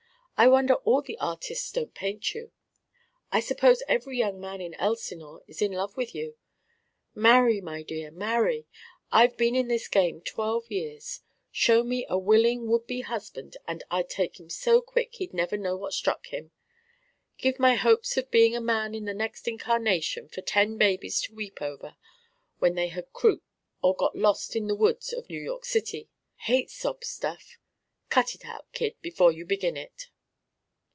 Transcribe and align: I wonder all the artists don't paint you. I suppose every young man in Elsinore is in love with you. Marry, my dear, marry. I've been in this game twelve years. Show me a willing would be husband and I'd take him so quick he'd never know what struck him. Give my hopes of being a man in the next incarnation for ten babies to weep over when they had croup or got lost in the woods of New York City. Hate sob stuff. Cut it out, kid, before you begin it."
I 0.37 0.47
wonder 0.47 0.73
all 0.73 1.03
the 1.03 1.19
artists 1.19 1.71
don't 1.71 1.93
paint 1.93 2.33
you. 2.33 2.51
I 3.31 3.39
suppose 3.41 3.83
every 3.87 4.17
young 4.17 4.39
man 4.39 4.59
in 4.59 4.73
Elsinore 4.73 5.43
is 5.45 5.61
in 5.61 5.71
love 5.71 5.95
with 5.95 6.15
you. 6.15 6.35
Marry, 7.13 7.61
my 7.61 7.83
dear, 7.83 8.09
marry. 8.09 8.65
I've 9.11 9.37
been 9.37 9.55
in 9.55 9.67
this 9.67 9.87
game 9.87 10.19
twelve 10.19 10.71
years. 10.71 11.21
Show 11.51 11.83
me 11.83 12.07
a 12.09 12.17
willing 12.17 12.67
would 12.71 12.87
be 12.87 13.01
husband 13.01 13.55
and 13.67 13.83
I'd 13.91 14.09
take 14.09 14.39
him 14.39 14.49
so 14.49 14.81
quick 14.81 15.13
he'd 15.13 15.31
never 15.31 15.57
know 15.57 15.75
what 15.77 15.93
struck 15.93 16.25
him. 16.25 16.49
Give 17.37 17.59
my 17.59 17.75
hopes 17.75 18.17
of 18.17 18.31
being 18.31 18.55
a 18.55 18.61
man 18.61 18.95
in 18.95 19.05
the 19.05 19.13
next 19.13 19.47
incarnation 19.47 20.27
for 20.27 20.41
ten 20.41 20.75
babies 20.75 21.21
to 21.21 21.35
weep 21.35 21.61
over 21.61 21.97
when 22.57 22.73
they 22.73 22.87
had 22.87 23.13
croup 23.13 23.43
or 23.83 23.93
got 23.95 24.15
lost 24.15 24.55
in 24.55 24.65
the 24.65 24.73
woods 24.73 25.13
of 25.13 25.29
New 25.29 25.39
York 25.39 25.65
City. 25.65 26.09
Hate 26.37 26.71
sob 26.71 27.03
stuff. 27.03 27.59
Cut 28.09 28.33
it 28.33 28.43
out, 28.43 28.65
kid, 28.73 28.95
before 29.03 29.31
you 29.31 29.45
begin 29.45 29.77
it." 29.77 30.07